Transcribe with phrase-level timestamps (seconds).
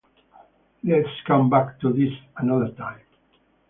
[0.83, 3.01] Let's come back to this another time.